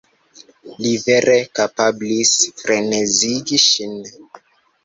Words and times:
Li 0.85 0.93
vere 1.03 1.35
kapablis 1.59 2.31
frenezigi 2.63 3.61
ŝin. 3.67 3.95